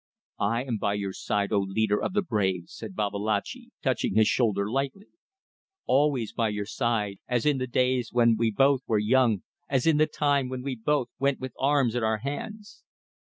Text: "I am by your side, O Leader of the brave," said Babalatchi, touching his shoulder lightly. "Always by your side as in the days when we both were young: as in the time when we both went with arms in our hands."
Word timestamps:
"I 0.39 0.63
am 0.63 0.79
by 0.79 0.95
your 0.95 1.13
side, 1.13 1.51
O 1.51 1.59
Leader 1.59 2.01
of 2.01 2.13
the 2.13 2.23
brave," 2.23 2.63
said 2.69 2.95
Babalatchi, 2.95 3.69
touching 3.83 4.15
his 4.15 4.27
shoulder 4.27 4.67
lightly. 4.67 5.09
"Always 5.85 6.33
by 6.33 6.49
your 6.49 6.65
side 6.65 7.19
as 7.27 7.45
in 7.45 7.59
the 7.59 7.67
days 7.67 8.09
when 8.11 8.35
we 8.35 8.49
both 8.49 8.81
were 8.87 8.97
young: 8.97 9.43
as 9.69 9.85
in 9.85 9.97
the 9.97 10.07
time 10.07 10.49
when 10.49 10.63
we 10.63 10.75
both 10.75 11.09
went 11.19 11.39
with 11.39 11.53
arms 11.59 11.93
in 11.93 12.03
our 12.03 12.17
hands." 12.17 12.81